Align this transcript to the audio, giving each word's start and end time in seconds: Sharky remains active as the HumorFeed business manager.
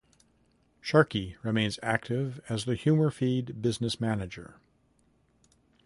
Sharky 0.83 1.35
remains 1.43 1.77
active 1.83 2.41
as 2.49 2.65
the 2.65 2.71
HumorFeed 2.73 3.61
business 3.61 4.01
manager. 4.01 4.55